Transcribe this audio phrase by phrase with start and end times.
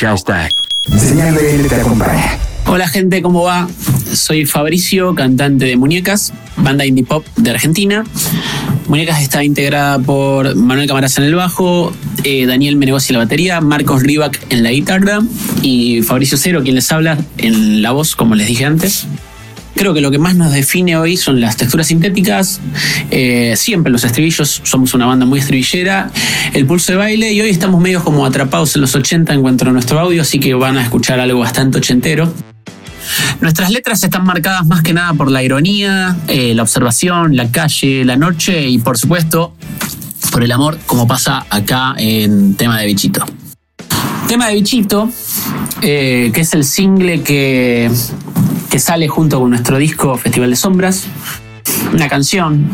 [0.00, 0.48] Ya está.
[0.98, 2.38] Señal BL te acompaña.
[2.66, 3.68] Hola gente, ¿cómo va?
[4.14, 8.04] Soy Fabricio, cantante de Muñecas, banda indie pop de Argentina.
[8.88, 11.92] Muñecas está integrada por Manuel Camaraz en el bajo,
[12.24, 15.20] eh, Daniel Menegosi en la batería, Marcos Rivac en la guitarra
[15.60, 19.06] y Fabricio Cero, quien les habla, en la voz, como les dije antes.
[19.80, 22.60] Creo que lo que más nos define hoy son las texturas sintéticas,
[23.10, 26.10] eh, siempre los estribillos, somos una banda muy estribillera,
[26.52, 29.66] el pulso de baile y hoy estamos medio como atrapados en los 80 en cuanto
[29.66, 32.30] a nuestro audio, así que van a escuchar algo bastante ochentero.
[33.40, 38.04] Nuestras letras están marcadas más que nada por la ironía, eh, la observación, la calle,
[38.04, 39.56] la noche y por supuesto
[40.30, 43.24] por el amor, como pasa acá en tema de bichito.
[44.28, 45.10] Tema de bichito,
[45.80, 47.90] eh, que es el single que,
[48.70, 51.06] que sale junto con nuestro disco Festival de Sombras,
[51.92, 52.68] una canción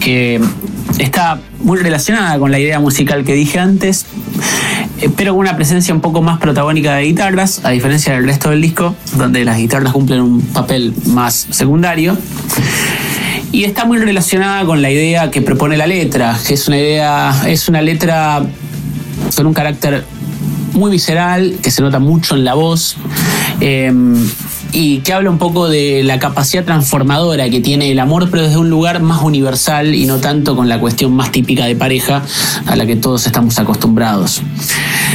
[0.00, 0.40] que
[0.98, 4.06] está muy relacionada con la idea musical que dije antes,
[5.00, 8.50] eh, pero con una presencia un poco más protagónica de guitarras, a diferencia del resto
[8.50, 12.16] del disco, donde las guitarras cumplen un papel más secundario.
[13.52, 17.42] Y está muy relacionada con la idea que propone la letra, que es una idea,
[17.46, 18.44] es una letra
[19.34, 20.04] con un carácter
[20.72, 22.96] muy visceral, que se nota mucho en la voz.
[23.60, 23.92] Eh,
[24.72, 28.58] y que habla un poco de la capacidad transformadora que tiene el amor, pero desde
[28.58, 32.22] un lugar más universal y no tanto con la cuestión más típica de pareja
[32.66, 34.42] a la que todos estamos acostumbrados.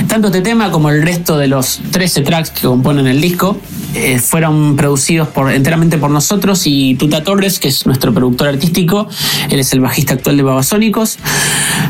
[0.08, 3.58] Tanto este tema como el resto de los 13 tracks que componen el disco
[3.94, 9.08] eh, fueron producidos enteramente por nosotros y Tuta Torres, que es nuestro productor artístico.
[9.50, 11.18] Él es el bajista actual de Babasónicos.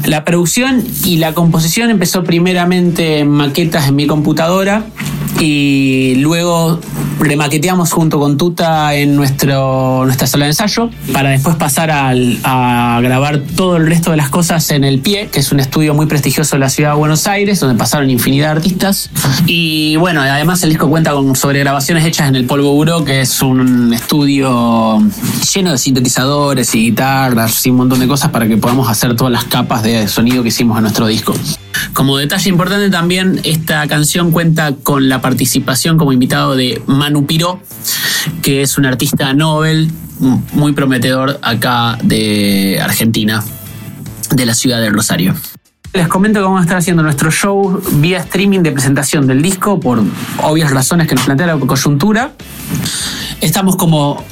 [0.06, 4.84] La producción y la composición empezó primeramente en maquetas en mi computadora
[5.44, 6.80] y luego
[7.20, 13.40] remaqueteamos junto con Tuta en nuestro, nuestra sala de ensayo para después pasar a, grabar
[13.56, 16.58] todo el resto de las cosas en El Pie, que es un estudio muy prestigioso
[16.58, 19.10] de la ciudad de Buenos Aires, donde pasaron infinidad de artistas.
[19.48, 23.42] Y bueno, además el disco cuenta con sobregrabaciones hechas en el Polvo Buró, que es
[23.42, 25.00] un estudio
[25.54, 29.34] lleno de sintetizadores y guitarras y un montón de cosas para que podamos hacer todas
[29.34, 31.34] las capas de sonido que hicimos en nuestro disco.
[31.94, 37.62] Como detalle importante también, esta canción cuenta con la participación como invitado de Manu Piró,
[38.42, 39.92] que es un artista Nobel
[40.54, 43.44] muy prometedor acá de Argentina,
[44.32, 45.36] de la ciudad de Rosario.
[45.94, 49.80] Les comento que vamos a estar haciendo nuestro show vía streaming de presentación del disco
[49.80, 50.02] por
[50.42, 52.32] obvias razones que nos plantea la coyuntura.
[53.42, 54.24] Estamos como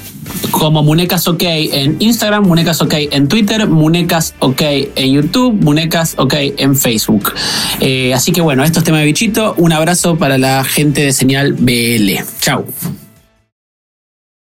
[0.51, 6.33] como Munecas OK en Instagram, Munecas OK en Twitter, Munecas OK en YouTube, Munecas OK
[6.57, 7.33] en Facebook.
[7.79, 9.53] Eh, así que bueno, esto es tema de bichito.
[9.57, 12.23] Un abrazo para la gente de señal BL.
[12.41, 12.65] Chau.